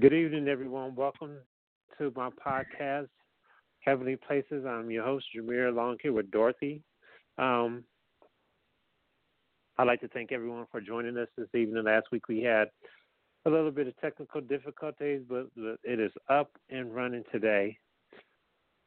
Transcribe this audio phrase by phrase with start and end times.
[0.00, 0.94] Good evening, everyone.
[0.94, 1.38] Welcome
[1.96, 3.08] to my podcast,
[3.80, 4.64] Heavenly Places.
[4.64, 6.82] I'm your host, Jamere, along here with Dorothy.
[7.36, 7.82] Um,
[9.76, 11.82] I'd like to thank everyone for joining us this evening.
[11.82, 12.68] Last week we had
[13.44, 15.48] a little bit of technical difficulties, but
[15.82, 17.76] it is up and running today.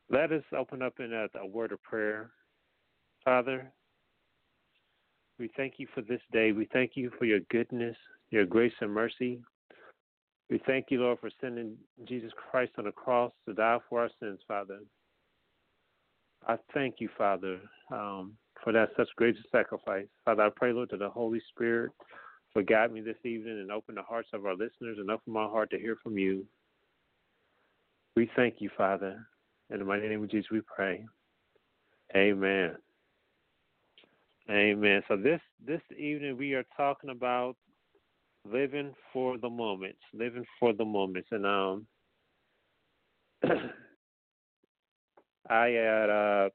[0.09, 2.29] Let us open up in a, a word of prayer.
[3.25, 3.70] Father,
[5.39, 6.53] we thank you for this day.
[6.53, 7.98] We thank you for your goodness,
[8.29, 9.41] your grace and mercy.
[10.51, 14.09] We thank you, Lord, for sending Jesus Christ on the cross to die for our
[14.20, 14.79] sins, Father.
[16.45, 20.07] I thank you, Father, um, for that such great sacrifice.
[20.26, 21.93] Father, I pray, Lord, that the Holy Spirit
[22.53, 25.45] will guide me this evening and open the hearts of our listeners and open my
[25.45, 26.45] heart to hear from you.
[28.17, 29.26] We thank you, Father.
[29.70, 31.05] In the mighty name of Jesus, we pray.
[32.13, 32.76] Amen.
[34.49, 35.01] Amen.
[35.07, 37.55] So this this evening we are talking about
[38.49, 41.87] living for the moments, living for the moments, and um,
[45.49, 46.49] I had uh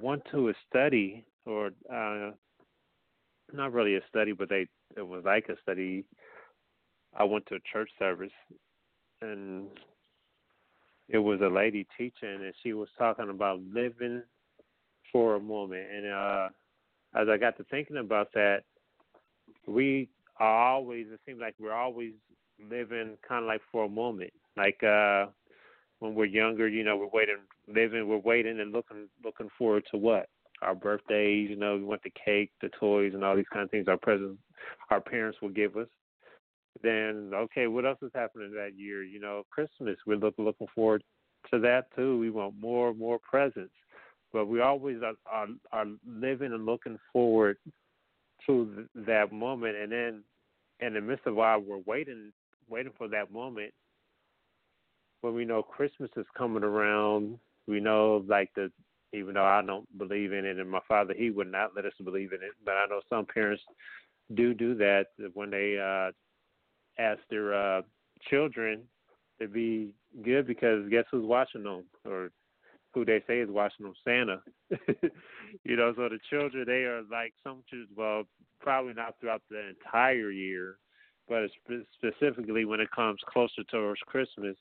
[0.00, 2.30] went to a study or uh,
[3.52, 6.04] not really a study, but they it was like a study.
[7.16, 8.32] I went to a church service,
[9.22, 9.68] and
[11.08, 12.12] it was a lady teaching,
[12.42, 14.22] and she was talking about living
[15.10, 15.86] for a moment.
[15.90, 16.48] And uh,
[17.14, 18.64] as I got to thinking about that,
[19.66, 20.08] we
[20.38, 22.12] are always it seems like we're always
[22.70, 24.32] living kind of like for a moment.
[24.56, 25.26] Like uh
[26.00, 29.96] when we're younger you know we're waiting living we're waiting and looking looking forward to
[29.98, 30.28] what?
[30.62, 33.70] Our birthdays you know we want the cake the toys and all these kind of
[33.70, 34.40] things our presents
[34.90, 35.88] our parents will give us.
[36.82, 39.02] Then okay what else is happening that year?
[39.02, 41.02] You know christmas we're looking looking forward
[41.50, 42.18] to that too.
[42.18, 43.72] We want more and more presents.
[44.32, 47.56] But we always are, are are living and looking forward
[48.46, 50.22] to that moment, and then
[50.80, 52.32] in the midst of while we're waiting,
[52.68, 53.72] waiting for that moment,
[55.20, 58.70] when we know Christmas is coming around, we know like the
[59.12, 61.92] even though I don't believe in it, and my father he would not let us
[62.04, 63.62] believe in it, but I know some parents
[64.34, 66.12] do do that when they uh
[67.02, 67.82] ask their uh
[68.28, 68.82] children
[69.40, 69.90] to be
[70.22, 72.30] good because guess who's watching them or
[72.94, 74.40] who they say is watching them, Santa.
[75.64, 77.88] you know, so the children they are like some children.
[77.96, 78.24] Well,
[78.60, 80.78] probably not throughout the entire year,
[81.28, 81.50] but
[81.94, 84.56] specifically when it comes closer towards Christmas,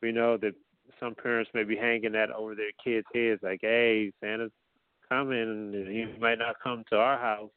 [0.00, 0.54] we know that
[0.98, 4.52] some parents may be hanging that over their kids' heads, like, "Hey, Santa's
[5.08, 7.52] coming, and he might not come to our house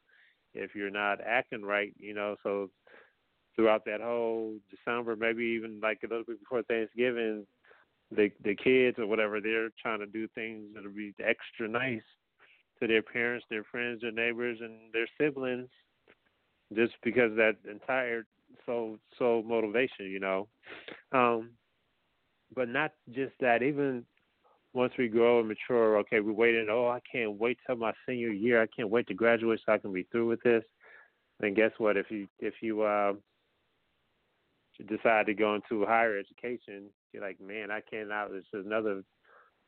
[0.54, 2.70] if you're not acting right." You know, so
[3.56, 7.46] throughout that whole December, maybe even like a little bit before Thanksgiving,
[8.14, 12.02] the the kids or whatever they're trying to do things that'll be extra nice
[12.80, 15.68] to their parents, their friends, their neighbors, and their siblings,
[16.74, 18.26] just because that entire
[18.64, 20.48] so so motivation, you know.
[21.12, 21.50] Um,
[22.54, 23.62] but not just that.
[23.62, 24.04] Even
[24.72, 26.68] once we grow and mature, okay, we're waiting.
[26.70, 28.62] Oh, I can't wait till my senior year.
[28.62, 30.64] I can't wait to graduate so I can be through with this.
[31.40, 31.96] And guess what?
[31.96, 33.14] If you if you uh,
[34.88, 36.84] decide to go into higher education,
[37.16, 38.30] you're like, man, I cannot.
[38.32, 39.02] It's another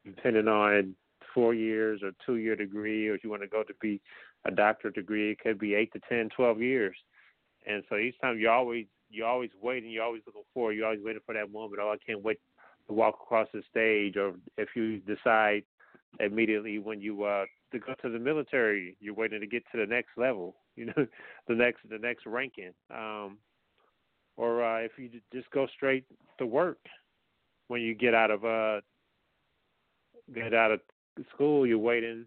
[0.04, 0.94] depending on
[1.34, 4.00] four years or two year degree, or if you want to go to be
[4.44, 6.96] a doctorate degree, it could be eight to ten, twelve years.
[7.66, 11.02] And so each time you always you always waiting, you're always looking forward, you're always
[11.02, 11.80] waiting for that moment.
[11.82, 12.38] Oh, I can't wait
[12.86, 15.62] to walk across the stage, or if you decide
[16.20, 19.86] immediately when you uh to go to the military, you're waiting to get to the
[19.86, 21.06] next level, you know,
[21.48, 22.72] the next the next ranking.
[22.90, 23.38] Um
[24.36, 26.04] or uh if you just go straight
[26.38, 26.78] to work
[27.68, 28.80] when you get out of uh
[30.34, 30.80] get out of
[31.34, 32.26] school, you're waiting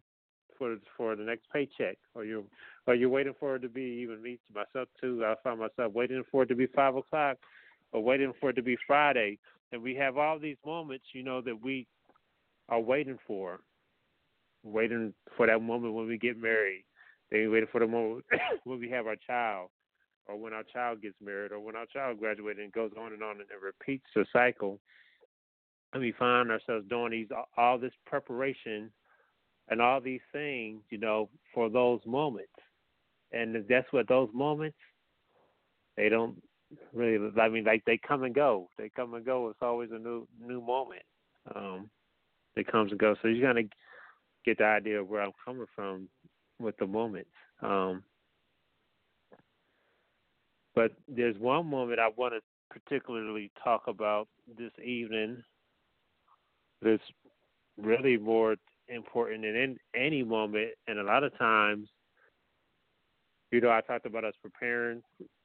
[0.58, 2.46] for for the next paycheck, or you
[2.88, 5.24] or you're waiting for it to be even me myself too.
[5.26, 7.38] I find myself waiting for it to be five o'clock,
[7.92, 9.40] or waiting for it to be Friday,
[9.72, 11.88] and we have all these moments, you know, that we
[12.70, 13.60] are waiting for,
[14.64, 16.86] waiting for that moment when we get married.
[17.32, 18.26] Then waiting for the moment
[18.64, 19.70] when we have our child,
[20.28, 23.24] or when our child gets married, or when our child graduates, and goes on and
[23.24, 24.80] on, and it repeats the cycle
[26.00, 27.28] we find ourselves doing these
[27.58, 28.92] all this preparation
[29.70, 32.52] and all these things, you know, for those moments.
[33.32, 34.78] And that's what those moments
[35.98, 36.42] they don't
[36.94, 37.32] really.
[37.40, 38.70] I mean, like they come and go.
[38.78, 39.50] They come and go.
[39.50, 41.04] It's always a new new moment.
[41.56, 41.90] Um,
[42.56, 43.18] that comes and goes.
[43.22, 43.64] So you gotta
[44.46, 46.08] get the idea of where I'm coming from
[46.60, 47.30] with the moments.
[47.62, 48.04] Um,
[50.76, 52.42] but there's one moment I want to
[52.80, 54.28] particularly talk about
[54.58, 55.44] this evening
[56.82, 57.04] that's
[57.78, 58.56] really more
[58.88, 60.70] important than any moment.
[60.88, 61.88] And a lot of times,
[63.52, 65.02] you know, I talked about us preparing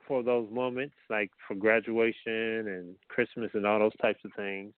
[0.07, 4.73] for those moments, like for graduation and Christmas and all those types of things.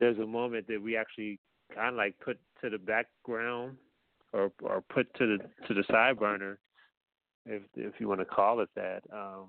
[0.00, 1.38] There's a moment that we actually
[1.74, 3.76] kind of like put to the background
[4.32, 6.58] or or put to the to the side burner
[7.46, 9.46] if if you want to call it that, um,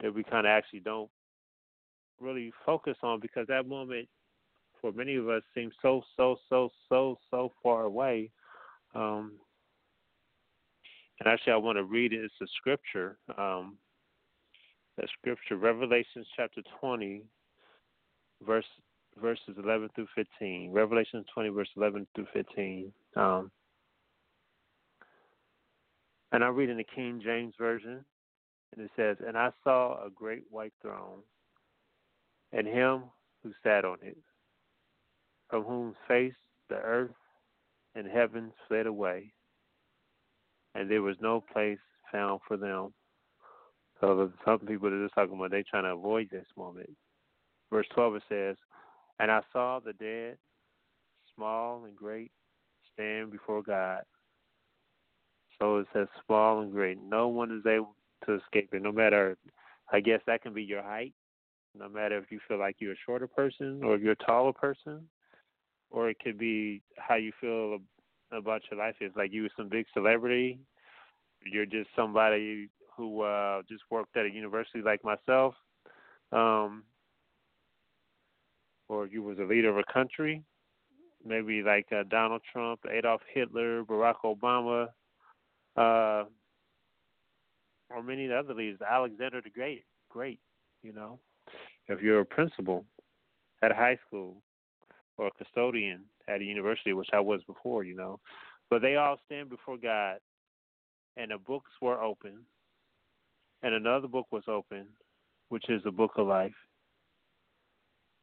[0.00, 1.10] that we kind of actually don't
[2.20, 4.08] really focus on because that moment
[4.80, 8.30] for many of us seems so so so so so far away.
[8.94, 9.32] Um,
[11.20, 12.24] and actually, I want to read it.
[12.24, 13.18] It's a scripture.
[13.36, 13.76] Um,
[14.96, 17.22] that scripture, Revelations chapter 20,
[18.46, 18.64] verse
[19.20, 20.72] verses 11 through 15.
[20.72, 22.92] Revelation 20, verse 11 through 15.
[23.16, 23.50] Um,
[26.32, 28.04] and I read in the King James Version,
[28.76, 31.20] and it says, And I saw a great white throne,
[32.52, 33.04] and him
[33.42, 34.16] who sat on it,
[35.48, 36.34] from whom face
[36.68, 37.10] the earth
[37.94, 39.32] and heaven fled away,
[40.74, 41.78] and there was no place
[42.12, 42.92] found for them.
[44.00, 46.90] So some people are just talking about they trying to avoid this moment.
[47.70, 48.56] Verse 12 it says,
[49.18, 50.38] And I saw the dead,
[51.34, 52.30] small and great,
[52.94, 54.02] stand before God
[55.58, 56.98] so it says small and great.
[57.02, 57.94] No one is able
[58.26, 59.36] to escape it, no matter,
[59.92, 61.14] I guess that can be your height,
[61.76, 64.52] no matter if you feel like you're a shorter person or if you're a taller
[64.52, 65.08] person,
[65.90, 67.78] or it could be how you feel
[68.32, 68.96] about your life.
[69.00, 70.58] It's like you were some big celebrity,
[71.44, 75.54] you're just somebody who uh just worked at a university like myself,
[76.32, 76.82] um,
[78.88, 80.42] or you was a leader of a country,
[81.24, 84.88] maybe like uh, Donald Trump, Adolf Hitler, Barack Obama,
[85.76, 86.24] uh,
[87.90, 90.40] or many of the other leaders, Alexander the Great, great,
[90.82, 91.18] you know.
[91.86, 92.84] If you're a principal
[93.62, 94.42] at a high school
[95.18, 98.20] or a custodian at a university, which I was before, you know,
[98.70, 100.18] but they all stand before God,
[101.16, 102.38] and the books were open,
[103.62, 104.86] and another book was open,
[105.48, 106.54] which is the book of life.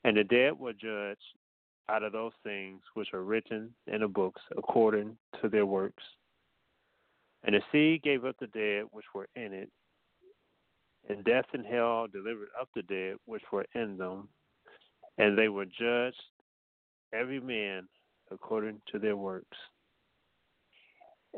[0.03, 1.19] And the dead were judged
[1.89, 6.03] out of those things which are written in the books according to their works.
[7.43, 9.69] And the sea gave up the dead which were in it,
[11.09, 14.29] and death and hell delivered up the dead which were in them,
[15.17, 16.21] and they were judged,
[17.15, 17.87] every man
[18.31, 19.57] according to their works.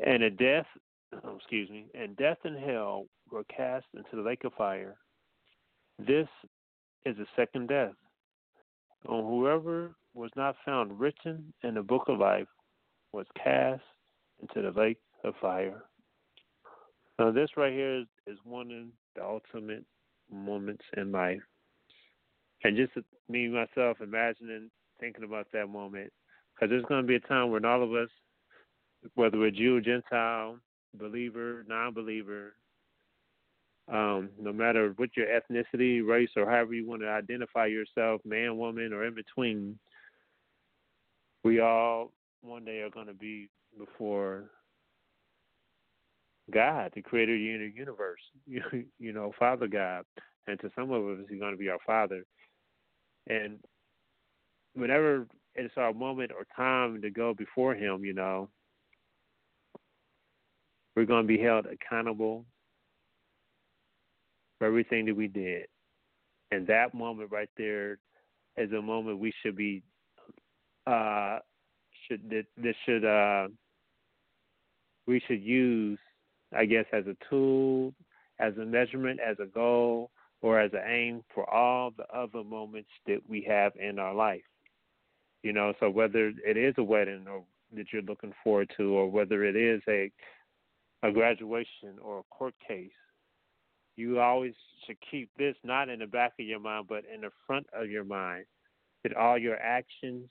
[0.04, 0.66] And a death,
[1.24, 4.96] oh, excuse me, and death and hell were cast into the lake of fire.
[5.98, 6.28] This
[7.04, 7.94] is the second death.
[9.08, 12.48] And whoever was not found written in the book of life
[13.12, 13.82] was cast
[14.40, 15.82] into the lake of fire.
[17.18, 18.86] Now, this right here is, is one of
[19.16, 19.84] the ultimate
[20.30, 21.40] moments in life.
[22.64, 22.92] And just
[23.28, 26.12] me, myself, imagining, thinking about that moment.
[26.54, 28.08] Because there's going to be a time when all of us,
[29.14, 30.58] whether we're Jew, Gentile,
[30.98, 32.54] believer, non believer,
[33.90, 38.58] um, no matter what your ethnicity, race, or however you want to identify yourself, man,
[38.58, 39.78] woman, or in between,
[41.44, 44.50] we all one day are going to be before
[46.52, 48.62] God, the creator of the universe, you,
[48.98, 50.04] you know, Father God.
[50.46, 52.24] And to some of us, He's going to be our Father.
[53.28, 53.58] And
[54.74, 58.48] whenever it's our moment or time to go before Him, you know,
[60.94, 62.44] we're going to be held accountable
[64.58, 65.66] for everything that we did.
[66.50, 67.98] And that moment right there
[68.56, 69.82] is a moment we should be,
[70.86, 71.38] uh,
[72.06, 73.48] should that this should uh,
[75.06, 75.98] we should use
[76.54, 77.94] I guess, as a tool,
[78.38, 80.10] as a measurement, as a goal,
[80.40, 84.42] or as an aim for all the other moments that we have in our life.
[85.42, 89.10] You know, so whether it is a wedding or that you're looking forward to, or
[89.10, 90.10] whether it is a
[91.04, 92.90] a graduation or a court case,
[93.96, 94.54] you always
[94.84, 97.88] should keep this not in the back of your mind, but in the front of
[97.88, 98.46] your mind.
[99.04, 100.28] That all your actions,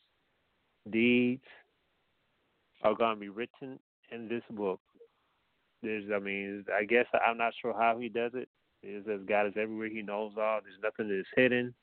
[0.89, 1.43] deeds,
[2.83, 3.79] are going to be written
[4.11, 4.81] in this book
[5.83, 8.49] there's, I mean, I guess I'm not sure how he does it.
[8.83, 9.89] Is as God is everywhere.
[9.89, 10.59] He knows all.
[10.61, 11.73] There's nothing that is hidden.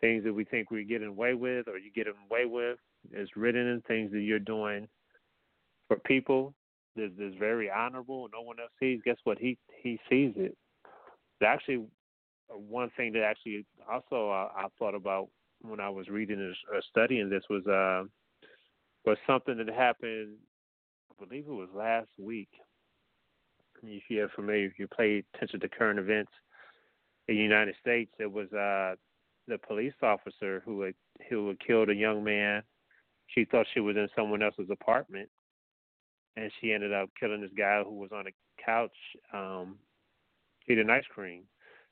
[0.00, 2.78] Things that we think we're getting away with, or you get away with,
[3.12, 4.88] is written in things that you're doing
[5.88, 6.54] for people.
[6.96, 8.28] That's, very honorable.
[8.32, 9.00] No one else sees.
[9.04, 9.38] Guess what?
[9.38, 10.56] He he sees it.
[11.44, 11.84] actually
[12.48, 15.28] one thing that actually also uh, I thought about
[15.62, 18.04] when I was reading or studying this was uh
[19.04, 20.36] was something that happened.
[21.10, 22.48] I believe it was last week.
[23.82, 26.32] If you're familiar, if you pay attention to current events
[27.28, 28.94] in the United States, it was uh
[29.48, 30.94] the police officer who had
[31.28, 32.62] who had killed a young man.
[33.28, 35.28] She thought she was in someone else's apartment,
[36.36, 38.96] and she ended up killing this guy who was on a couch
[39.32, 39.76] um
[40.68, 41.44] eating ice cream.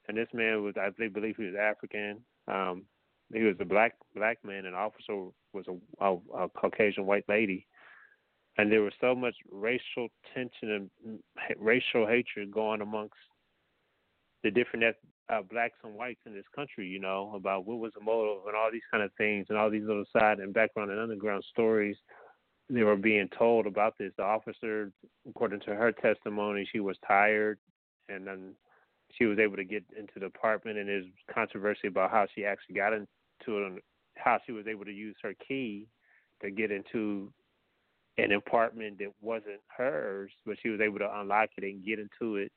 [0.09, 2.21] And this man was, I believe, he was African.
[2.47, 2.85] Um,
[3.33, 7.67] he was a black black man, and officer was a, a, a Caucasian white lady.
[8.57, 11.19] And there was so much racial tension and
[11.59, 13.17] racial hatred going amongst
[14.45, 14.85] the different
[15.33, 18.57] uh, blacks and whites in this country, you know, about what was the motive and
[18.57, 21.97] all these kind of things and all these little side and background and underground stories
[22.71, 24.13] they were being told about this.
[24.17, 24.91] The officer,
[25.29, 27.59] according to her testimony, she was tired
[28.09, 28.55] and then
[29.13, 32.77] she was able to get into the apartment and there's controversy about how she actually
[32.77, 33.07] got into
[33.49, 33.81] it and
[34.17, 35.87] how she was able to use her key
[36.43, 37.33] to get into
[38.17, 42.37] an apartment that wasn't hers, but she was able to unlock it and get into
[42.37, 42.51] it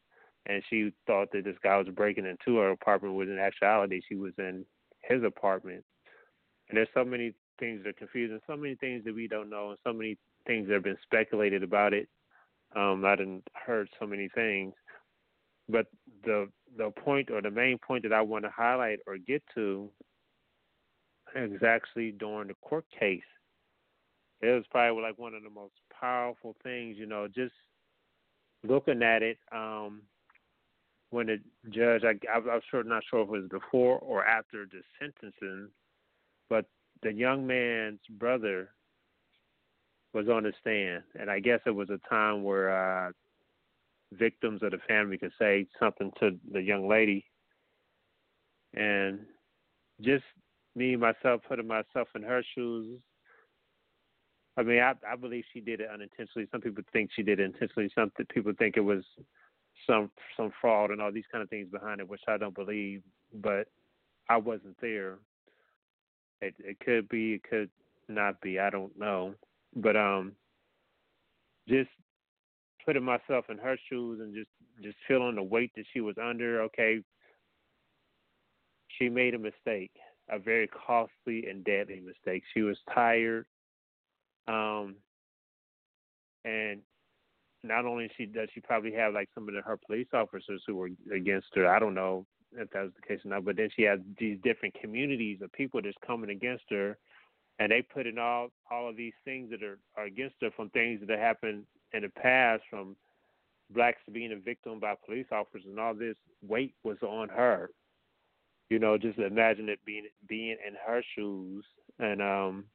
[0.47, 4.15] and she thought that this guy was breaking into her apartment when in actuality she
[4.15, 4.65] was in
[5.03, 5.83] his apartment.
[6.69, 9.69] And there's so many things that are confusing, so many things that we don't know,
[9.69, 12.07] and so many things that have been speculated about it.
[12.75, 14.73] Um, I didn't heard so many things,
[15.69, 15.87] but
[16.23, 19.89] the the point or the main point that I want to highlight or get to
[21.35, 23.21] is actually during the court case.
[24.41, 27.53] It was probably like one of the most powerful things, you know, just
[28.63, 29.37] looking at it.
[29.51, 30.01] Um,
[31.09, 31.37] when the
[31.69, 35.69] judge, I, I, I'm sure not sure if it was before or after the sentencing,
[36.49, 36.65] but
[37.01, 38.69] the young man's brother
[40.13, 43.11] was on the stand, and I guess it was a time where uh,
[44.13, 47.25] victims of the family could say something to the young lady,
[48.73, 49.19] and
[50.01, 50.23] just
[50.75, 52.99] me myself putting myself in her shoes.
[54.57, 56.47] I mean, I, I believe she did it unintentionally.
[56.51, 57.91] Some people think she did it intentionally.
[57.93, 59.03] Some people think it was
[59.85, 63.01] some some fraud and all these kind of things behind it, which I don't believe.
[63.33, 63.67] But
[64.29, 65.19] I wasn't there.
[66.41, 67.69] It it could be, it could
[68.07, 68.59] not be.
[68.59, 69.33] I don't know.
[69.75, 70.33] But um,
[71.67, 71.89] just
[72.85, 74.49] putting myself in her shoes and just
[74.81, 76.61] just feeling the weight that she was under.
[76.63, 77.01] Okay,
[78.97, 79.91] she made a mistake,
[80.29, 82.43] a very costly and deadly mistake.
[82.53, 83.45] She was tired,
[84.47, 84.95] um,
[86.45, 86.81] and
[87.63, 90.75] not only she does she probably have like some of the, her police officers who
[90.75, 91.67] were against her.
[91.67, 94.37] I don't know if that was the case or not, but then she has these
[94.43, 96.97] different communities of people that's coming against her,
[97.59, 100.69] and they put in all all of these things that are, are against her from
[100.69, 102.95] things that happened in the past, from
[103.69, 107.69] blacks being a victim by police officers, and all this weight was on her.
[108.69, 111.65] You know, just imagine it being being in her shoes,
[111.99, 112.65] and um,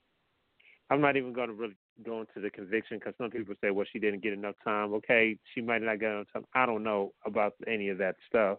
[0.90, 3.86] I'm not even going to really going to the conviction because some people say, well,
[3.92, 4.92] she didn't get enough time.
[4.94, 6.44] Okay, she might not get enough time.
[6.54, 8.58] I don't know about any of that stuff,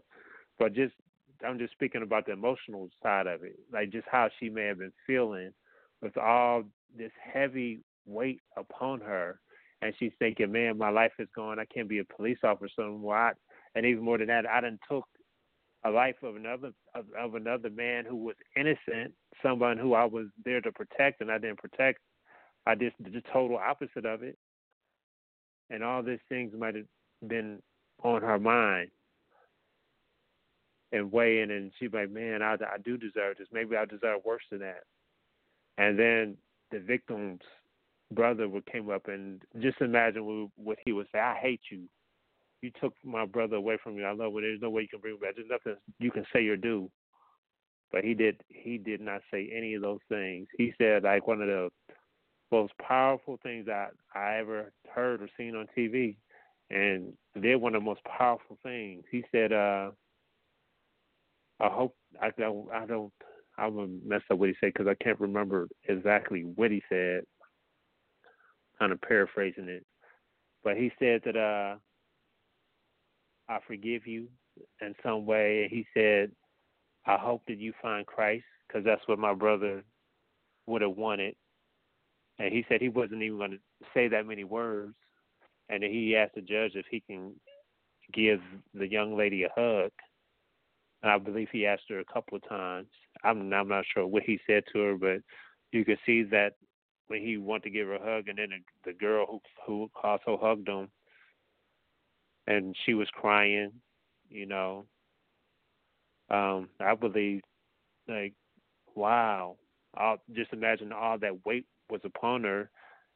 [0.60, 0.94] but just
[1.46, 4.80] I'm just speaking about the emotional side of it, like just how she may have
[4.80, 5.52] been feeling
[6.02, 6.64] with all
[6.98, 9.40] this heavy weight upon her,
[9.82, 11.60] and she's thinking, man, my life is gone.
[11.60, 13.34] I can't be a police officer anymore.
[13.76, 15.06] and even more than that, I done took
[15.86, 20.28] a life of another of, of another man who was innocent, someone who I was
[20.46, 22.00] there to protect, and I didn't protect
[22.66, 24.38] I did the total opposite of it.
[25.70, 26.86] And all these things might have
[27.28, 27.62] been
[28.04, 28.90] on her mind
[30.92, 33.48] and weighing, and she's like, man, I, I do deserve this.
[33.52, 34.84] Maybe I deserve worse than that.
[35.78, 36.38] And then
[36.72, 37.42] the victim's
[38.12, 41.20] brother would came up and just imagine what he would say.
[41.20, 41.84] I hate you.
[42.62, 44.04] You took my brother away from me.
[44.04, 45.36] I love when there's no way you can bring him back.
[45.36, 46.90] There's nothing you can say or do.
[47.92, 48.42] But he did.
[48.48, 50.48] He did not say any of those things.
[50.58, 51.70] He said like one of the
[52.54, 56.16] most powerful things that I ever heard or seen on TV,
[56.70, 59.04] and they're one of the most powerful things.
[59.12, 59.90] He said, uh,
[61.60, 63.12] "I hope I don't I don't
[63.58, 67.24] I'm gonna mess up what he said because I can't remember exactly what he said.
[68.78, 69.84] Kind of paraphrasing it,
[70.64, 71.78] but he said that uh,
[73.50, 74.28] I forgive you
[74.80, 75.68] in some way.
[75.72, 76.32] He said,
[77.08, 79.84] I hope that you find Christ because that's what my brother
[80.68, 81.36] would have wanted
[82.40, 83.60] and he said he wasn't even going to
[83.94, 84.96] say that many words.
[85.70, 87.34] And he asked the judge if he can
[88.12, 88.42] give
[88.74, 89.92] the young lady a hug.
[91.02, 92.88] And I believe he asked her a couple of times.
[93.24, 95.22] I'm I'm not sure what he said to her, but
[95.72, 96.54] you could see that
[97.08, 99.90] when he wanted to give her a hug, and then the, the girl who who
[100.04, 100.90] also hugged him,
[102.48, 103.72] and she was crying,
[104.30, 104.86] you know,
[106.30, 107.42] Um, I believe,
[108.08, 108.34] like,
[108.96, 109.58] wow,
[109.96, 112.70] I'll just imagine all that weight was upon her,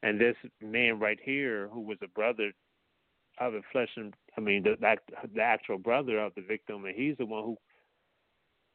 [0.03, 2.51] and this man right here, who was a brother
[3.39, 4.75] of the flesh and I mean the
[5.33, 7.57] the actual brother of the victim, and he's the one who,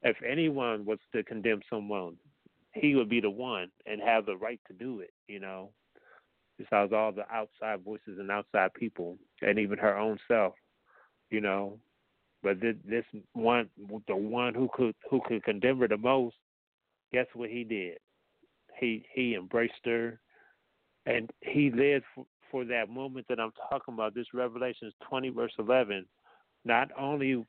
[0.03, 2.17] if anyone was to condemn someone,
[2.75, 5.11] he would be the one and have the right to do it.
[5.29, 5.71] You know,
[6.59, 10.55] besides all the outside voices and outside people, and even her own self.
[11.31, 11.79] You know,
[12.43, 13.69] but this, this one,
[14.07, 16.37] the one who could who could condemn her the most,
[17.13, 17.99] guess what he did?
[18.83, 20.21] He he embraced her,
[21.07, 24.13] and he lived for, for that moment that I'm talking about.
[24.13, 26.05] This Revelations 20 verse 11.
[26.65, 27.47] Not only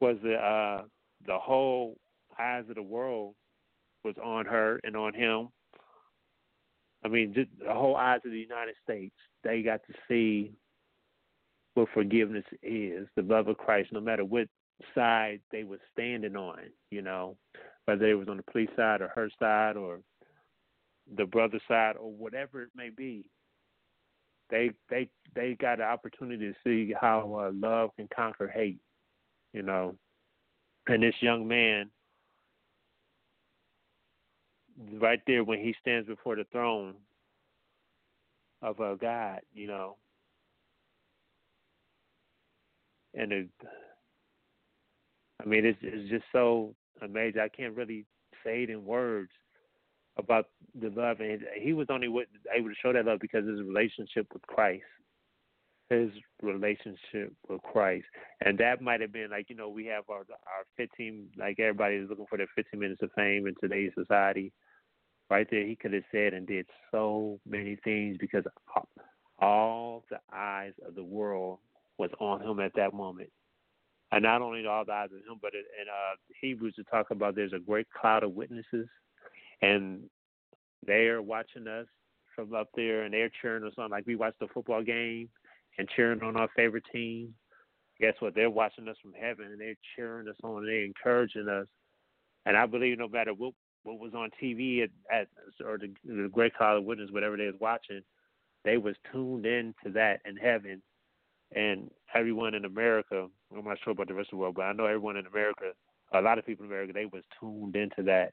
[0.00, 0.82] was the uh,
[1.26, 1.96] the whole
[2.40, 3.34] eyes of the world
[4.02, 5.48] was on her and on him.
[7.04, 9.14] I mean, the whole eyes of the United States.
[9.44, 10.50] They got to see
[11.74, 14.48] what forgiveness is, the love of Christ, no matter what
[14.92, 16.58] side they were standing on,
[16.90, 17.36] you know,
[17.86, 20.00] whether it was on the police side or her side or
[21.16, 23.24] the brother side or whatever it may be.
[24.50, 28.80] They they they got an opportunity to see how uh, love can conquer hate,
[29.52, 29.96] you know.
[30.88, 31.90] And this young man,
[35.00, 36.94] right there when he stands before the throne
[38.62, 39.96] of uh, God, you know,
[43.14, 43.48] and it,
[45.40, 47.40] I mean, it's it's just so amazing.
[47.40, 48.06] I can't really
[48.44, 49.30] say it in words
[50.16, 50.46] about
[50.80, 54.26] the love, and he was only able to show that love because of his relationship
[54.32, 54.84] with Christ,
[55.88, 56.10] his
[56.42, 58.06] relationship with Christ,
[58.44, 61.96] and that might have been like you know we have our our 15 like everybody
[61.96, 64.52] is looking for their 15 minutes of fame in today's society.
[65.28, 68.44] Right there, he could have said and did so many things because
[69.38, 71.58] all the eyes of the world
[71.98, 73.30] was on him at that moment.
[74.12, 77.36] And not only all the eyes of him, but in uh, Hebrews to talk about
[77.36, 78.88] there's a great cloud of witnesses,
[79.62, 80.02] and
[80.86, 81.86] they are watching us
[82.34, 85.28] from up there, and they're cheering us on like we watch the football game
[85.78, 87.34] and cheering on our favorite team.
[88.00, 88.34] Guess what?
[88.34, 91.66] They're watching us from heaven, and they're cheering us on, and they're encouraging us.
[92.46, 95.28] And I believe no matter what what was on TV at, at
[95.64, 98.02] or the, the great cloud of witnesses, whatever they was watching,
[98.64, 100.82] they was tuned in to that in heaven
[101.54, 103.28] and everyone in America.
[103.56, 105.72] I'm not sure about the rest of the world, but I know everyone in America,
[106.12, 108.32] a lot of people in America, they was tuned into that,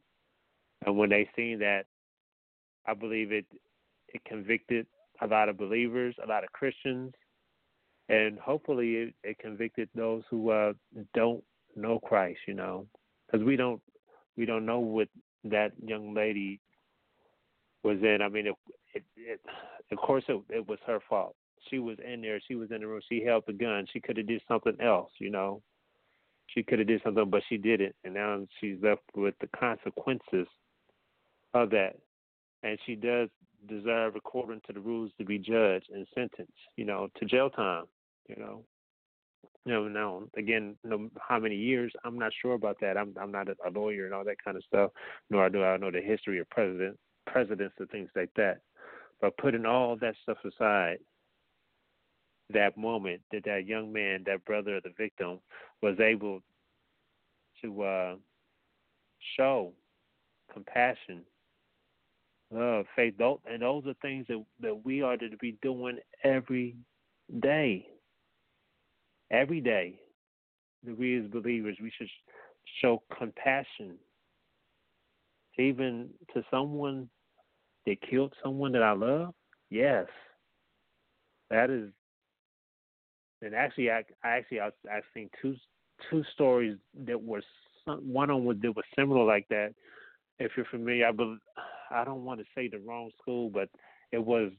[0.86, 1.86] and when they seen that,
[2.86, 3.46] I believe it
[4.10, 4.86] it convicted
[5.22, 7.14] a lot of believers, a lot of Christians,
[8.10, 10.74] and hopefully it, it convicted those who uh,
[11.14, 11.44] don't
[11.76, 12.40] know Christ.
[12.48, 12.86] You know,
[13.26, 13.82] because we don't
[14.38, 15.10] we don't know what
[15.46, 16.60] that young lady
[17.84, 18.20] was in.
[18.22, 18.56] I mean, it,
[18.94, 19.42] it, it
[19.92, 21.36] of course it, it was her fault
[21.70, 22.40] she was in there.
[22.48, 23.02] She was in the room.
[23.10, 23.86] She held the gun.
[23.92, 25.62] She could have did something else, you know.
[26.48, 30.48] She could have did something, but she didn't, and now she's left with the consequences
[31.54, 31.98] of that.
[32.64, 33.30] And she does
[33.68, 37.86] deserve, according to the rules, to be judged and sentenced, you know, to jail time.
[38.30, 38.64] You know,
[39.66, 41.92] you know, now again, no, how many years?
[42.06, 42.98] I'm not sure about that.
[42.98, 44.92] I'm I'm not a, lawyer and all that kind of stuff.
[45.30, 48.62] Nor do I know the history of president presidents and things like that.
[49.22, 51.00] But putting all that stuff aside,
[52.54, 55.40] that moment that that young man, that brother of the victim,
[55.82, 56.42] was able
[57.62, 58.16] to uh,
[59.36, 59.74] show
[60.54, 61.24] compassion,
[62.52, 66.76] love, faith, and those are things that that we are to be doing every
[67.42, 67.88] day.
[69.30, 70.00] Every day,
[70.86, 72.08] that we as believers we should
[72.82, 73.98] show compassion,
[75.58, 77.10] even to someone
[77.86, 79.34] that killed someone that I love.
[79.70, 80.06] Yes,
[81.50, 81.90] that is
[83.42, 85.56] and actually, I, actually I was I seen two
[86.10, 87.42] two stories that were
[87.86, 89.74] one of them that was similar like that.
[90.40, 91.40] If you're familiar, I believe,
[91.90, 93.70] I don't want to say the wrong school, but
[94.12, 94.52] it was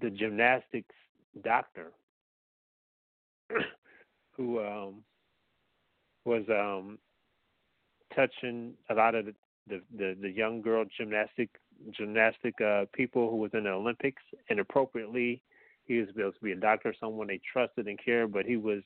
[0.00, 0.94] the gymnastics
[1.42, 1.92] doctor
[4.36, 5.02] who um,
[6.24, 6.98] was um,
[8.14, 9.34] touching a lot of the,
[9.68, 11.50] the the, the young girl gymnastic
[11.96, 15.42] gymnastic uh, people who was in the Olympics inappropriately
[15.92, 18.82] he was supposed to be a doctor, someone they trusted and cared, but he was,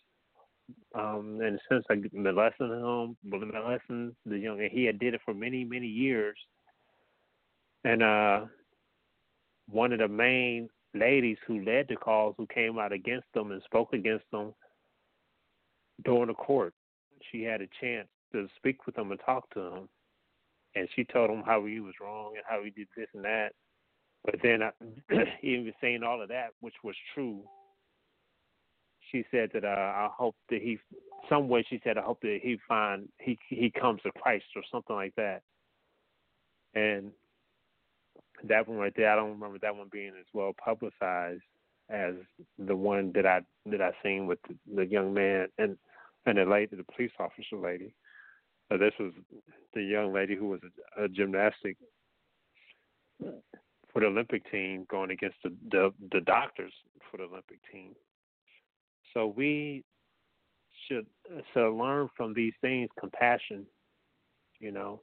[0.94, 4.60] um, in a sense, like molesting him, molesting the young.
[4.60, 6.36] And he had did it for many, many years.
[7.84, 8.46] And uh,
[9.68, 13.62] one of the main ladies who led the cause, who came out against them and
[13.62, 14.52] spoke against them
[16.04, 16.74] during the court,
[17.30, 19.88] she had a chance to speak with him and talk to him.
[20.74, 23.52] And she told him how he was wrong and how he did this and that.
[24.24, 24.70] But then, I,
[25.42, 27.42] even saying all of that, which was true,
[29.10, 30.78] she said that uh, I hope that he,
[31.28, 34.62] some way she said I hope that he find he he comes to Christ or
[34.70, 35.42] something like that.
[36.74, 37.12] And
[38.44, 41.42] that one right there, I don't remember that one being as well publicized
[41.88, 42.14] as
[42.58, 45.76] the one that I that I seen with the, the young man and
[46.26, 47.94] and the lady, the police officer lady.
[48.70, 49.12] So this was
[49.74, 50.60] the young lady who was
[50.98, 51.76] a, a gymnastic
[53.96, 56.72] for the Olympic team going against the, the the doctors
[57.10, 57.94] for the Olympic team.
[59.14, 59.84] So we
[60.86, 61.06] should
[61.54, 63.64] so learn from these things compassion,
[64.60, 65.00] you know,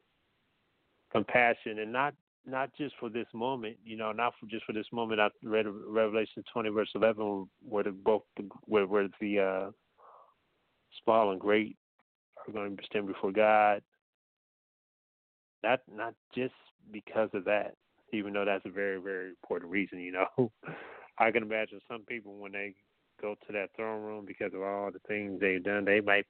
[1.12, 2.14] compassion, and not
[2.46, 5.20] not just for this moment, you know, not for just for this moment.
[5.20, 8.22] I read Revelation 20 verse 11, where the both
[8.66, 9.72] where where the uh,
[11.04, 11.78] small and great
[12.48, 13.82] are going to stand before God.
[15.64, 16.54] Not not just
[16.92, 17.74] because of that,
[18.14, 20.00] even though that's a very very important reason.
[20.00, 20.52] You know,
[21.18, 22.74] I can imagine some people when they
[23.22, 26.26] go to that throne room because of all the things they've done, they might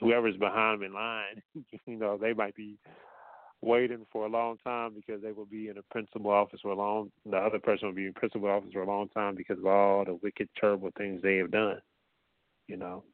[0.00, 1.42] whoever's behind them in line,
[1.86, 2.78] you know, they might be
[3.62, 6.74] waiting for a long time because they will be in a principal office for a
[6.74, 9.66] long the other person will be in principal office for a long time because of
[9.66, 11.78] all the wicked, terrible things they have done.
[12.66, 13.04] You know.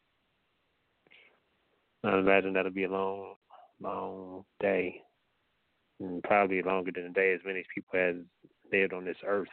[2.04, 3.34] I imagine that'll be a long,
[3.80, 5.02] long day.
[6.24, 8.16] Probably longer than a day as many people has
[8.70, 9.48] lived on this earth.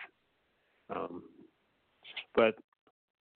[0.93, 1.23] Um,
[2.35, 2.55] but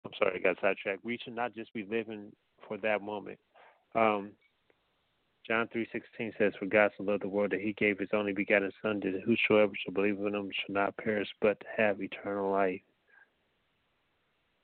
[0.03, 1.05] I'm sorry, I got sidetracked.
[1.05, 2.33] We should not just be living
[2.67, 3.39] for that moment.
[3.95, 4.31] Um,
[5.47, 8.33] John three sixteen says, "For God so loved the world that He gave His only
[8.33, 12.81] begotten Son, that whosoever shall believe in Him shall not perish, but have eternal life."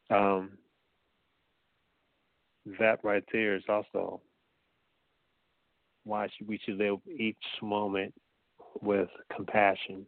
[0.09, 0.57] Um,
[2.79, 4.21] that right there is also
[6.03, 8.13] why should we should live each moment
[8.81, 10.05] with compassion.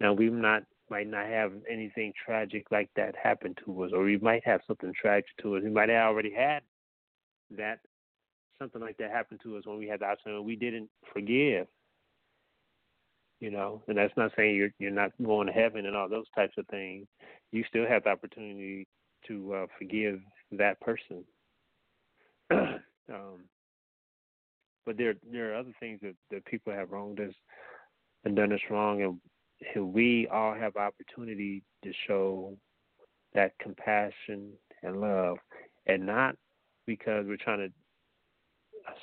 [0.00, 4.18] Now we not might not have anything tragic like that happen to us, or we
[4.18, 5.62] might have something tragic to us.
[5.64, 6.62] We might have already had
[7.56, 7.80] that
[8.58, 11.66] something like that happened to us when we had the option and we didn't forgive.
[13.40, 16.26] You know, and that's not saying you're you're not going to heaven and all those
[16.34, 17.06] types of things.
[17.52, 18.86] You still have the opportunity
[19.28, 20.20] to uh, forgive
[20.52, 21.24] that person.
[22.50, 23.44] um,
[24.86, 27.34] but there there are other things that, that people have wronged us
[28.24, 29.20] and done us wrong, and,
[29.74, 32.56] and we all have opportunity to show
[33.34, 35.36] that compassion and love,
[35.86, 36.36] and not
[36.86, 37.72] because we're trying to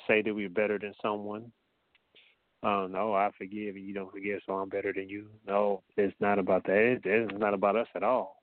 [0.08, 1.52] say that we're better than someone.
[2.62, 5.26] Oh no, I forgive and you don't forgive, so I'm better than you.
[5.46, 6.76] No, it's not about that.
[6.76, 8.42] It, it's not about us at all,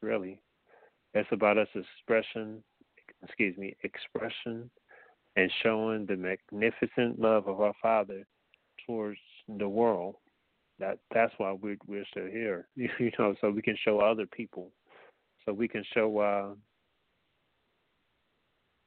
[0.00, 0.40] really.
[1.14, 2.62] It's about us expression,
[3.24, 4.70] excuse me, expression,
[5.38, 8.26] and showing the magnificent love of our Father
[8.84, 9.20] towards
[9.58, 10.16] the world.
[10.80, 14.70] That that's why we're we're still here, you know, so we can show other people,
[15.44, 16.54] so we can show uh,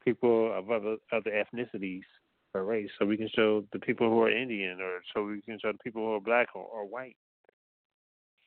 [0.04, 2.04] people of other other ethnicities
[2.54, 2.90] or race.
[3.00, 5.80] So we can show the people who are Indian, or so we can show the
[5.84, 7.16] people who are black or, or white.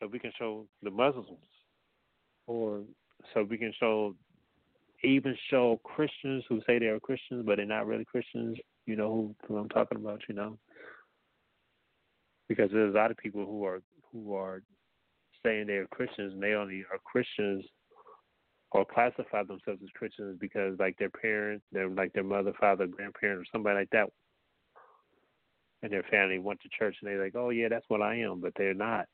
[0.01, 1.49] So we can show the Muslims,
[2.47, 2.83] or
[3.33, 4.15] so we can show
[5.05, 8.59] even show Christians who say they are Christians but they're not really Christians.
[8.87, 10.23] You know who, who I'm talking about.
[10.29, 10.59] You know,
[12.49, 13.81] because there's a lot of people who are
[14.13, 14.63] who are
[15.45, 17.65] saying they're Christians and they only are Christians
[18.73, 23.41] or classify themselves as Christians because like their parents, their like their mother, father, grandparent,
[23.41, 24.09] or somebody like that,
[25.83, 28.41] and their family went to church and they're like, oh yeah, that's what I am,
[28.41, 29.07] but they're not.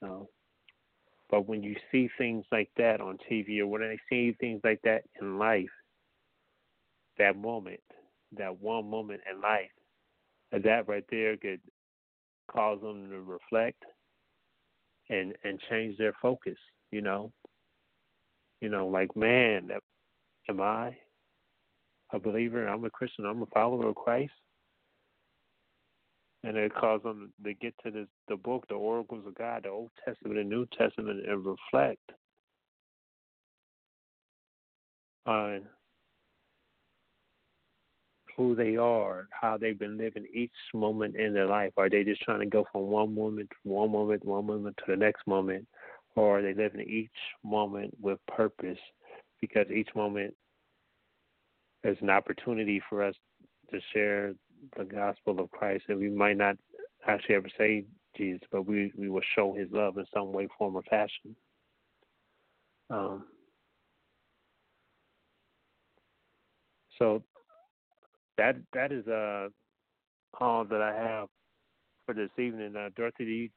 [0.00, 0.28] You know.
[1.30, 4.80] But when you see things like that on TV or when they see things like
[4.82, 5.68] that in life,
[7.18, 7.80] that moment,
[8.36, 9.70] that one moment in life,
[10.52, 11.60] that right there could
[12.50, 13.82] cause them to reflect
[15.10, 16.56] and and change their focus.
[16.90, 17.32] You know,
[18.60, 19.70] you know, like, man,
[20.48, 20.96] am I
[22.12, 22.66] a believer?
[22.66, 23.26] I'm a Christian.
[23.26, 24.32] I'm a follower of Christ.
[26.44, 29.70] And it caused them to get to this, the book, the oracles of God, the
[29.70, 32.12] Old Testament and New Testament, and reflect
[35.26, 35.62] on
[38.36, 41.72] who they are, how they've been living each moment in their life.
[41.76, 44.96] Are they just trying to go from one moment, one moment, one moment to the
[44.96, 45.66] next moment?
[46.18, 47.10] or are they live in each
[47.44, 48.78] moment with purpose
[49.40, 50.34] because each moment
[51.84, 53.14] is an opportunity for us
[53.70, 54.34] to share
[54.76, 56.56] the gospel of Christ and we might not
[57.06, 57.84] actually ever say
[58.16, 61.36] Jesus, but we, we will show his love in some way, form or fashion.
[62.90, 63.26] Um,
[66.98, 67.22] so
[68.38, 69.48] that that is uh
[70.40, 71.28] all that I have
[72.06, 72.74] for this evening.
[72.76, 73.48] Uh, Dorothy, do you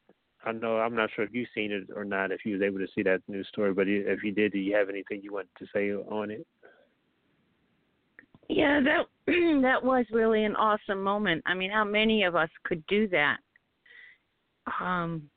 [0.43, 2.31] I know I'm not sure if you've seen it or not.
[2.31, 4.75] If you was able to see that news story, but if you did, do you
[4.75, 6.45] have anything you want to say on it?
[8.51, 9.05] Yeah, that
[9.61, 11.41] that was really an awesome moment.
[11.45, 13.37] I mean, how many of us could do that?
[14.79, 15.29] Um,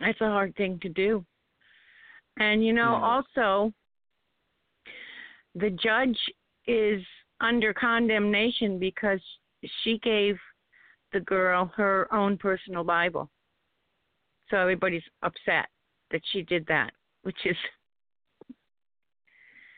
[0.00, 1.24] that's a hard thing to do.
[2.38, 3.02] And you know, Yeah.
[3.02, 3.74] also
[5.54, 6.18] the judge
[6.66, 7.02] is
[7.40, 9.20] under condemnation because
[9.82, 10.38] she gave
[11.12, 13.28] the girl her own personal Bible.
[14.48, 15.68] So everybody's upset
[16.10, 16.92] that she did that,
[17.22, 17.56] which is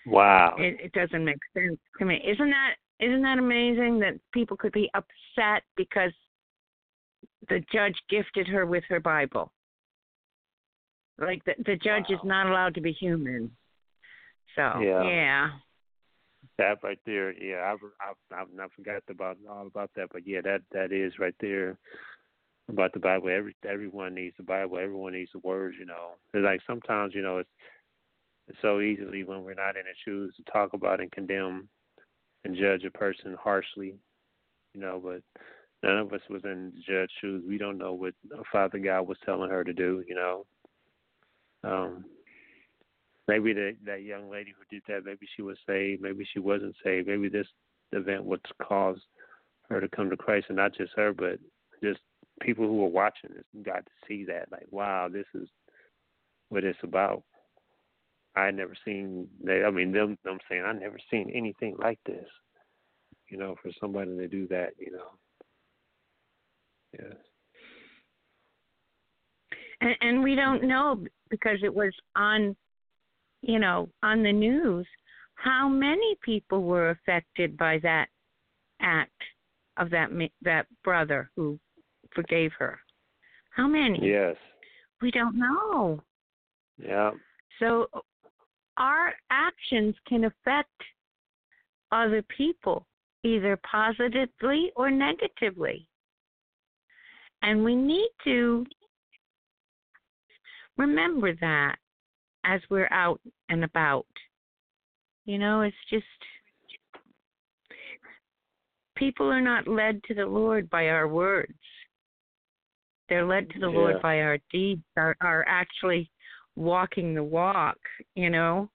[0.06, 0.56] Wow.
[0.58, 2.22] it, it doesn't make sense to me.
[2.24, 6.12] Isn't that isn't that amazing that people could be upset because
[7.48, 9.52] the judge gifted her with her Bible?
[11.18, 13.50] Like the the judge is not allowed to be human.
[14.56, 15.02] So Yeah.
[15.04, 15.48] yeah.
[16.58, 20.40] That right there, yeah, I've I've I've not forgot about all about that, but yeah,
[20.42, 21.78] that that is right there
[22.68, 23.28] about the Bible.
[23.28, 24.78] Every everyone needs the Bible.
[24.78, 25.76] Everyone needs the words.
[25.78, 27.50] You know, it's like sometimes you know it's
[28.60, 31.68] so easily when we're not in the shoes to talk about and condemn
[32.44, 33.94] and judge a person harshly.
[34.74, 35.22] You know, but
[35.82, 37.44] none of us was in the judge's shoes.
[37.46, 38.14] We don't know what
[38.50, 40.02] Father God was telling her to do.
[40.06, 40.46] You know,
[41.64, 42.04] um,
[43.28, 46.74] maybe that that young lady who did that, maybe she was saved, maybe she wasn't
[46.84, 47.46] saved, maybe this
[47.92, 48.98] event would cause
[49.68, 51.38] her to come to Christ, and not just her, but
[51.82, 52.00] just
[52.40, 55.48] people who were watching this got to see that, like, wow, this is
[56.48, 57.22] what it's about.
[58.34, 59.62] I had never seen they.
[59.62, 62.26] I mean, them them saying I never seen anything like this.
[63.28, 65.08] You know, for somebody to do that, you know.
[66.98, 67.16] Yes.
[69.80, 72.54] And, and we don't know because it was on,
[73.40, 74.86] you know, on the news
[75.34, 78.06] how many people were affected by that
[78.80, 79.10] act
[79.76, 80.10] of that
[80.42, 81.58] that brother who
[82.14, 82.78] forgave her.
[83.50, 83.98] How many?
[84.02, 84.36] Yes.
[85.00, 86.02] We don't know.
[86.78, 87.10] Yeah.
[87.58, 87.88] So
[88.76, 90.70] our actions can affect
[91.90, 92.86] other people
[93.24, 95.86] either positively or negatively.
[97.42, 98.64] And we need to
[100.76, 101.76] remember that
[102.44, 104.06] as we're out and about.
[105.24, 106.04] You know, it's just
[108.96, 111.52] people are not led to the Lord by our words.
[113.08, 116.10] They're led to the Lord by our deeds, our, our actually
[116.56, 117.78] walking the walk,
[118.14, 118.68] you know?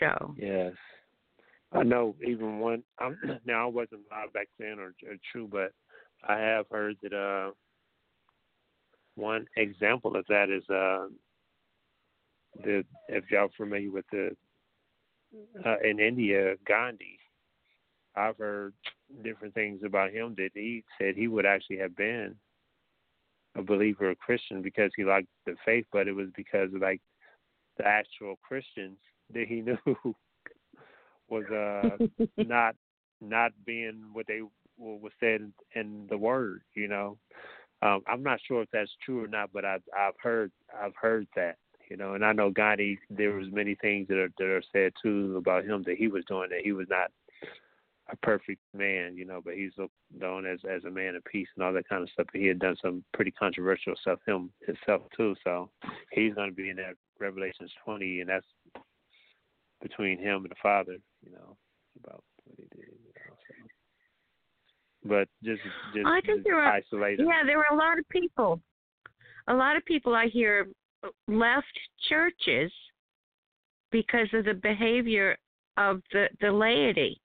[0.00, 0.72] So, Yes.
[1.72, 5.72] I know even one um, now I wasn't live back then or, or true, but
[6.26, 7.52] I have heard that uh
[9.16, 11.08] one example of that is uh
[12.64, 14.30] the if y'all familiar with the
[15.66, 17.18] uh, in India, Gandhi.
[18.16, 18.72] I've heard
[19.22, 22.34] different things about him that he said he would actually have been
[23.58, 27.00] a believer, a Christian, because he liked the faith, but it was because of like
[27.76, 28.98] the actual Christians
[29.34, 29.78] that he knew
[31.28, 31.96] was uh
[32.38, 32.74] not
[33.20, 34.40] not being what they
[34.76, 36.62] what was said in, in the word.
[36.74, 37.18] You know,
[37.82, 41.26] um, I'm not sure if that's true or not, but I've I've heard I've heard
[41.36, 41.56] that.
[41.90, 42.98] You know, and I know Gandhi.
[43.08, 46.24] There was many things that are that are said too about him that he was
[46.26, 47.10] doing that he was not
[48.10, 49.16] a perfect man.
[49.16, 51.88] You know, but he's looked known as as a man of peace and all that
[51.88, 52.26] kind of stuff.
[52.32, 55.34] But he had done some pretty controversial stuff him himself too.
[55.44, 55.70] So
[56.12, 58.46] he's going to be in that Revelations 20, and that's
[59.82, 61.56] between him and the Father, you know,
[62.02, 62.88] about what he did.
[62.88, 63.54] You know, so.
[65.08, 65.62] But just
[65.94, 67.26] just, I think just there are- isolated.
[67.26, 68.60] yeah, there were a lot of people.
[69.48, 70.68] A lot of people I hear
[71.26, 71.66] left
[72.08, 72.72] churches
[73.90, 75.36] because of the behavior
[75.76, 77.20] of the the laity.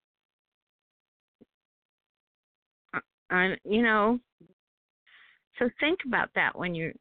[2.93, 4.19] Uh, And you know,
[5.59, 6.93] so think about that when you're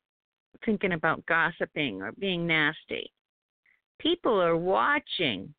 [0.65, 3.11] thinking about gossiping or being nasty.
[3.99, 5.53] People are watching.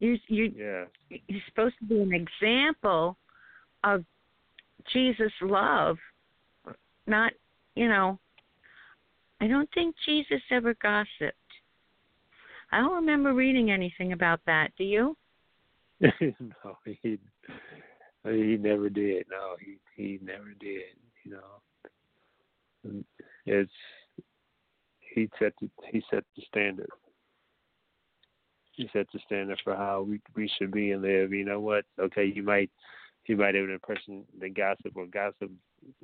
[0.00, 0.84] You you Yeah.
[1.10, 3.16] you're supposed to be an example
[3.84, 4.04] of
[4.92, 5.98] Jesus' love,
[7.06, 7.32] not,
[7.74, 8.18] you know,
[9.40, 11.34] I don't think Jesus ever gossiped.
[12.70, 14.72] I don't remember reading anything about that.
[14.76, 15.16] Do you?
[16.00, 16.10] no,
[16.84, 17.18] he
[18.32, 19.26] he never did.
[19.30, 20.96] No, he he never did.
[21.24, 23.02] You know,
[23.46, 23.72] it's
[25.14, 26.90] he set the he set the standard.
[28.72, 31.32] He set the standard for how we we should be and live.
[31.32, 31.84] You know what?
[31.98, 32.70] Okay, you might
[33.26, 35.50] you might have been a person that gossip or gossip.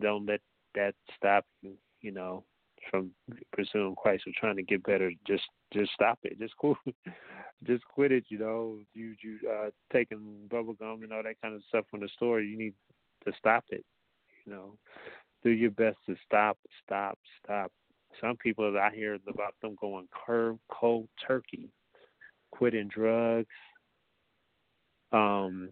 [0.00, 0.40] Don't let
[0.74, 1.74] that stop you.
[2.00, 2.44] You know,
[2.90, 3.10] from
[3.52, 5.10] pursuing Christ or trying to get better.
[5.26, 6.38] Just just stop it.
[6.38, 6.76] Just quit.
[7.66, 8.24] Just quit it.
[8.28, 12.00] You know, you you uh taking bubble gum and all that kind of stuff from
[12.00, 12.40] the store.
[12.40, 12.74] You need
[13.24, 13.84] to stop it.
[14.44, 14.76] You know,
[15.42, 17.72] do your best to stop, stop, stop.
[18.20, 21.70] Some people I hear about them going curve cold turkey,
[22.50, 23.48] quitting drugs,
[25.12, 25.70] um,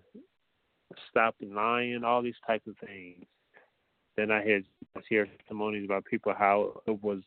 [1.11, 3.25] stopping lying, all these types of things.
[4.17, 4.63] Then I
[5.09, 7.21] hear testimonies about people how it was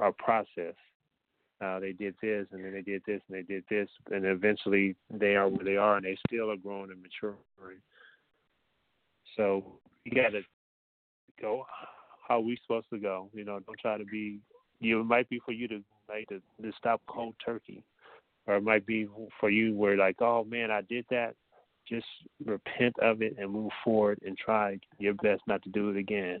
[0.00, 0.74] a process.
[1.60, 4.96] Uh, they did this and then they did this and they did this and eventually
[5.12, 7.36] they are where they are and they still are growing and maturing.
[9.36, 10.42] So you got to
[11.40, 11.64] go
[12.26, 13.28] how we supposed to go.
[13.32, 14.38] You know, don't try to be.
[14.80, 17.84] You it might be for you to like to, to stop cold turkey,
[18.46, 19.08] or it might be
[19.38, 21.34] for you where like, oh man, I did that.
[21.88, 22.06] Just
[22.44, 26.40] repent of it and move forward and try your best not to do it again.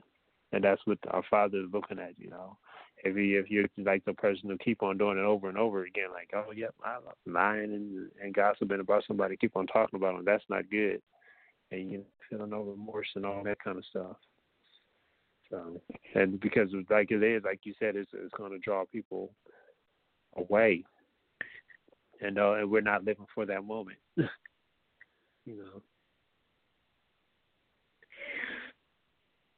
[0.52, 2.12] And that's what our Father is looking at.
[2.18, 2.56] You know,
[3.04, 5.84] if you if you're like the person who keep on doing it over and over
[5.84, 7.02] again, like, oh yep, I'm
[7.32, 10.24] lying and and gossiping about somebody, keep on talking about them.
[10.24, 11.00] That's not good.
[11.70, 14.16] And you know, feeling no remorse and all that kind of stuff.
[15.50, 15.80] So,
[16.14, 19.32] and because like it is, like you said, it's, it's going to draw people
[20.36, 20.84] away,
[22.20, 23.98] and uh, and we're not living for that moment,
[25.44, 25.82] you know.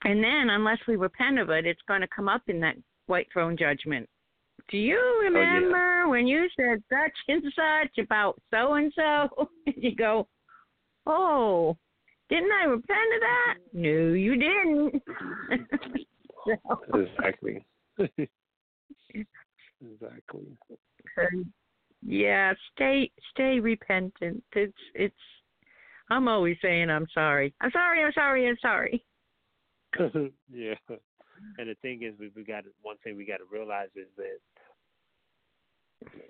[0.05, 3.27] And then, unless we repent of it, it's going to come up in that white
[3.33, 4.09] throne judgment.
[4.71, 6.11] Do you remember oh, yeah.
[6.11, 9.49] when you said such and such about so and so?
[9.67, 10.29] You go,
[11.07, 11.77] oh,
[12.29, 13.55] didn't I repent of that?
[13.73, 15.03] No, you didn't.
[16.47, 16.81] so.
[16.95, 17.67] Exactly.
[19.81, 20.47] exactly.
[22.03, 24.43] yeah, stay stay repentant.
[24.53, 25.15] It's it's
[26.11, 27.55] I'm always saying I'm sorry.
[27.61, 29.05] I'm sorry, I'm sorry, I'm sorry.
[30.53, 30.75] yeah.
[31.59, 34.39] And the thing is we we got one thing we gotta realize is that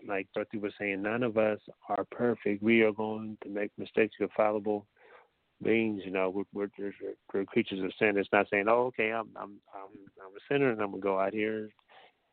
[0.06, 1.58] like Dorothy was saying, none of us
[1.88, 2.62] are perfect.
[2.62, 4.14] We are going to make mistakes.
[4.20, 4.87] We're fallible
[5.62, 6.02] beings.
[6.04, 6.92] You know, we're, we're,
[7.32, 8.16] we're creatures of sin.
[8.16, 9.90] It's not saying, oh, okay, I'm I'm I'm,
[10.24, 11.70] I'm a sinner and I'm gonna go out here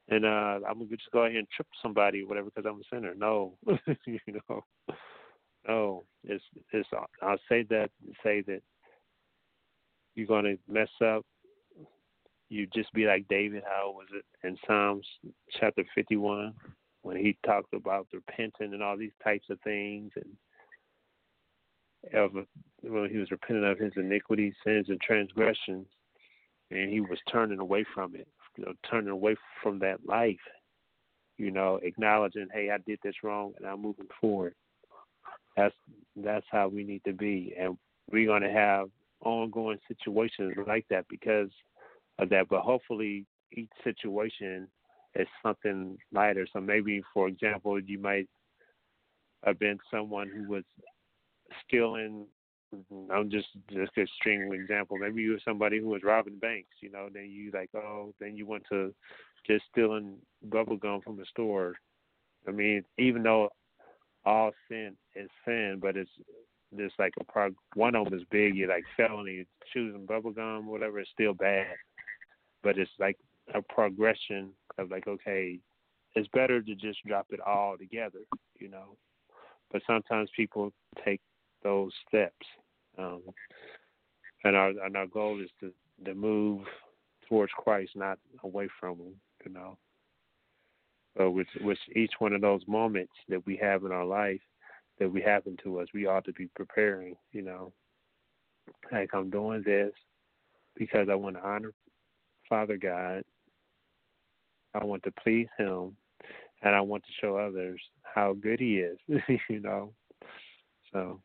[0.09, 2.81] and uh I'm gonna just go out here and trip somebody or whatever because I'm
[2.81, 3.13] a sinner.
[3.15, 3.57] No,
[4.05, 4.63] you know,
[5.67, 6.00] no.
[7.21, 7.89] I'll say that
[8.23, 8.61] say that
[10.15, 11.25] you're gonna mess up.
[12.49, 13.63] You just be like David.
[13.65, 15.07] How was it in Psalms
[15.59, 16.53] chapter 51
[17.03, 20.35] when he talked about repenting and all these types of things and
[22.13, 22.31] of
[22.81, 25.87] when he was repenting of his iniquities, sins, and transgressions,
[26.71, 30.39] and he was turning away from it, you know, turning away from that life,
[31.37, 34.55] you know, acknowledging, hey, I did this wrong, and I'm moving forward.
[35.55, 35.75] That's
[36.15, 37.77] that's how we need to be, and
[38.11, 38.89] we're going to have
[39.23, 41.49] ongoing situations like that because
[42.19, 42.47] of that.
[42.49, 44.67] But hopefully, each situation
[45.15, 46.47] is something lighter.
[46.51, 48.27] So maybe, for example, you might
[49.45, 50.63] have been someone who was
[51.67, 52.25] stealing
[53.11, 54.97] I'm just just a extreme example.
[54.97, 58.35] Maybe you were somebody who was robbing banks, you know, then you like, oh, then
[58.37, 58.93] you went to
[59.45, 61.75] just stealing bubble gum from the store.
[62.47, 63.49] I mean, even though
[64.25, 66.11] all sin is sin, but it's
[66.77, 70.67] just like a prog- one of them is big, you like felony, choosing bubble gum,
[70.67, 71.75] whatever, it's still bad.
[72.63, 73.17] But it's like
[73.53, 75.59] a progression of like, okay,
[76.15, 78.19] it's better to just drop it all together,
[78.59, 78.97] you know.
[79.71, 80.71] But sometimes people
[81.03, 81.21] take
[81.63, 82.45] those steps.
[82.97, 83.21] Um,
[84.43, 85.71] and our and our goal is to
[86.05, 86.61] to move
[87.29, 89.15] towards Christ, not away from Him.
[89.45, 89.77] You know.
[91.17, 94.39] With with each one of those moments that we have in our life
[94.99, 97.15] that we happen to us, we ought to be preparing.
[97.31, 97.73] You know,
[98.91, 99.91] like I'm doing this
[100.75, 101.73] because I want to honor
[102.51, 103.23] Father God.
[104.73, 105.95] I want to please Him,
[106.61, 108.97] and I want to show others how good He is.
[109.49, 109.93] you know,
[110.91, 111.21] so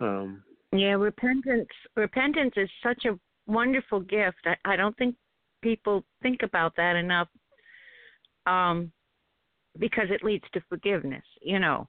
[0.00, 1.68] um, yeah, repentance.
[1.96, 3.18] Repentance is such a
[3.50, 4.38] wonderful gift.
[4.46, 5.14] I, I don't think
[5.62, 7.28] people think about that enough.
[8.46, 8.92] Um,
[9.78, 11.24] because it leads to forgiveness.
[11.42, 11.88] You know,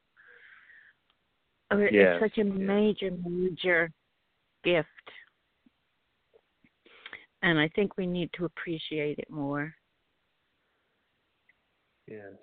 [1.71, 3.91] uh, it's yes, such a major, major
[4.63, 4.87] gift,
[7.41, 9.73] and I think we need to appreciate it more.
[12.07, 12.33] Yes.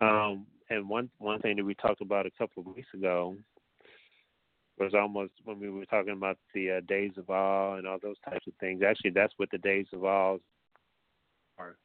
[0.00, 3.36] Um, and one one thing that we talked about a couple of weeks ago
[4.80, 8.16] was almost when we were talking about the uh, days of awe and all those
[8.24, 8.82] types of things.
[8.82, 10.38] Actually, that's what the days of awe
[11.58, 11.76] are.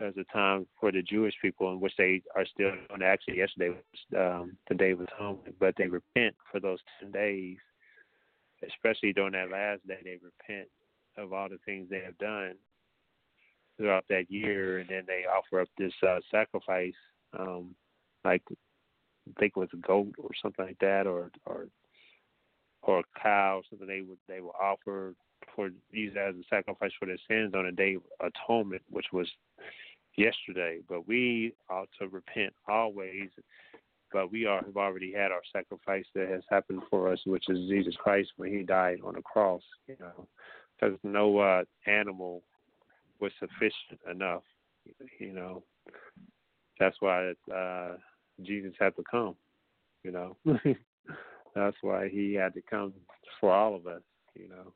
[0.00, 3.02] There's a time for the Jewish people in which they are still doing.
[3.02, 7.58] Actually, yesterday was um, the day of atonement, but they repent for those ten days,
[8.66, 9.98] especially during that last day.
[10.02, 10.68] They repent
[11.16, 12.54] of all the things they have done
[13.76, 16.94] throughout that year, and then they offer up this uh, sacrifice.
[17.38, 17.74] Um,
[18.24, 21.66] like I think it was a goat or something like that, or or
[22.82, 25.14] or a cow, something they would they would offer
[25.54, 29.28] for use as a sacrifice for their sins on a day of atonement, which was
[30.16, 30.80] yesterday.
[30.88, 33.30] But we ought to repent always.
[34.10, 37.68] But we are, have already had our sacrifice that has happened for us, which is
[37.68, 39.62] Jesus Christ when He died on the cross.
[39.86, 40.26] You know,
[40.78, 42.42] because no uh, animal
[43.20, 44.42] was sufficient enough.
[45.18, 45.62] You know,
[46.78, 47.96] that's why uh,
[48.42, 49.34] Jesus had to come.
[50.04, 50.36] You know,
[51.54, 52.92] that's why He had to come
[53.40, 54.02] for all of us.
[54.34, 54.72] You know,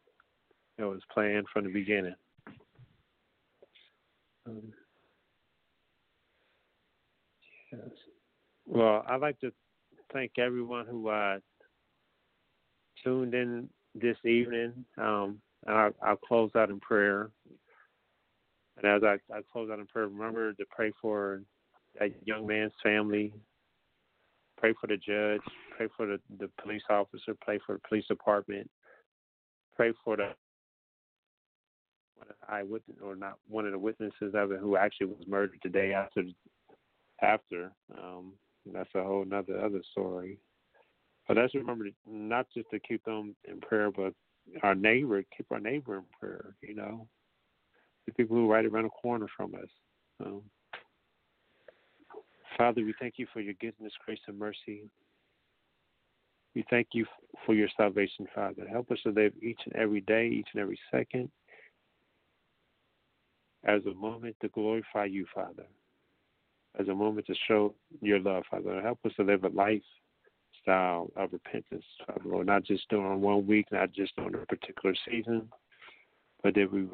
[0.78, 2.14] it was planned from the beginning.
[4.46, 4.72] Um,
[7.72, 7.80] yes.
[8.66, 9.52] Well, I'd like to
[10.12, 11.38] thank everyone who uh,
[13.02, 14.84] tuned in this evening.
[14.98, 17.30] Um, and I'll, I'll, close out in prayer.
[18.76, 21.42] And as I, I close out in prayer, remember to pray for
[21.98, 23.32] that young man's family.
[24.58, 25.40] Pray for the judge.
[25.82, 27.34] Pray for the, the police officer.
[27.40, 28.70] Pray for the police department.
[29.74, 30.28] Pray for the
[32.48, 35.92] eyewitness or not one of the witnesses of it who actually was murdered the day
[35.92, 36.22] after
[37.20, 37.72] after.
[38.00, 38.34] Um,
[38.72, 40.38] that's a whole another other story.
[41.26, 44.14] But let's remember not just to keep them in prayer, but
[44.62, 46.54] our neighbor, keep our neighbor in prayer.
[46.60, 47.08] You know,
[48.06, 50.30] the people who are right around the corner from us.
[52.56, 54.84] Father, we thank you for your goodness, grace, and mercy.
[56.54, 57.06] We thank you
[57.46, 58.66] for your salvation, Father.
[58.68, 61.30] Help us to live each and every day, each and every second,
[63.64, 65.66] as a moment to glorify you, Father,
[66.78, 68.82] as a moment to show your love, Father.
[68.82, 73.66] Help us to live a lifestyle of repentance, Father, Lord, not just during one week,
[73.72, 75.48] not just during a particular season,
[76.42, 76.86] but that we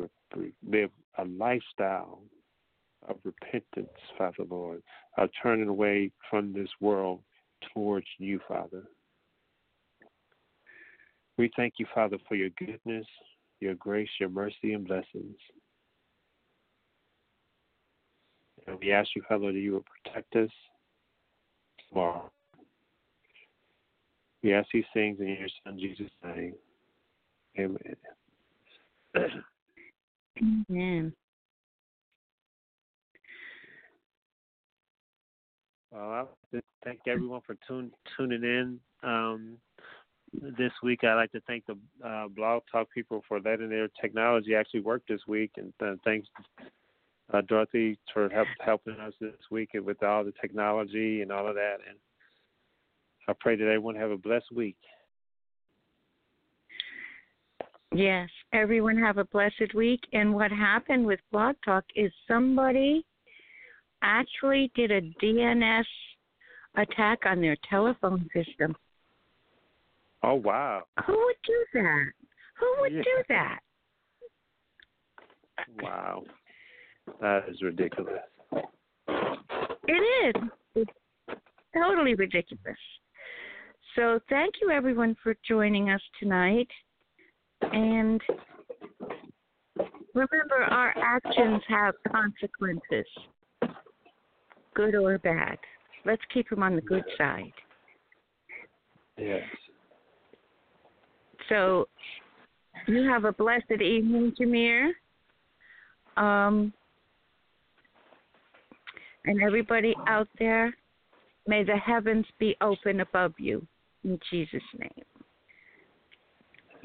[0.67, 2.21] live a lifestyle
[3.09, 4.83] of repentance, Father, Lord,
[5.17, 7.21] of turning away from this world
[7.73, 8.85] towards you, Father.
[11.39, 13.07] We thank you, Father, for your goodness,
[13.61, 15.37] your grace, your mercy, and blessings.
[18.67, 20.51] And we ask you, Father, that you will protect us
[21.89, 22.29] tomorrow.
[24.43, 26.55] We ask these things in your Son Jesus' name.
[27.59, 27.97] Amen.
[30.71, 31.13] Amen.
[35.93, 38.81] Well, I thank everyone for tune, tuning in.
[39.03, 39.57] Um,
[40.33, 41.77] this week, I'd like to thank the
[42.07, 45.73] uh, Blog Talk people for letting their technology actually work this week, and
[46.05, 46.29] thanks
[47.33, 51.55] uh, Dorothy for help, helping us this week with all the technology and all of
[51.55, 51.77] that.
[51.89, 51.99] And
[53.29, 54.77] I pray that everyone have a blessed week.
[57.95, 60.01] Yes, everyone have a blessed week.
[60.13, 63.05] And what happened with Blog Talk is somebody
[64.03, 65.85] actually did a DNS
[66.77, 68.77] attack on their telephone system.
[70.23, 70.83] Oh wow!
[71.07, 72.13] Who would do that?
[72.59, 73.03] Who would yeah.
[73.03, 73.59] do that?
[75.81, 76.25] Wow.
[77.21, 78.21] That is ridiculous.
[79.87, 80.43] It is.
[80.75, 80.91] It's
[81.75, 82.79] totally ridiculous.
[83.97, 86.69] So thank you everyone for joining us tonight.
[87.63, 88.21] And
[90.15, 93.07] remember our actions have consequences.
[94.75, 95.59] Good or bad.
[96.05, 97.53] Let's keep them on the good side.
[99.17, 99.43] Yes.
[101.49, 101.89] So
[102.87, 104.91] you have a blessed evening, Jamere.
[106.17, 106.73] Um,
[109.25, 110.75] and everybody out there,
[111.47, 113.67] may the heavens be open above you.
[114.05, 115.05] In Jesus' name.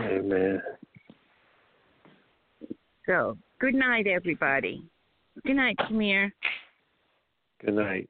[0.01, 0.61] Amen.
[3.05, 4.83] So, good night, everybody.
[5.45, 6.31] Good night, Jamere.
[7.63, 8.09] Good night.